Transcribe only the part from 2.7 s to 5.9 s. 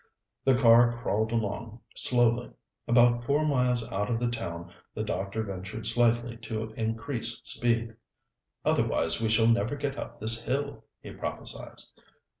About four miles out of the town the doctor ventured